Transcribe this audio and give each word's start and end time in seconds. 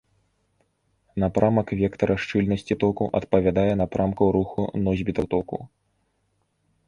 Напрамак 1.23 1.69
вектара 1.81 2.15
шчыльнасці 2.23 2.73
току 2.85 3.05
адпавядае 3.19 3.67
напрамку 3.81 4.23
руху 4.37 4.61
носьбітаў 4.87 5.25
току. 5.35 5.57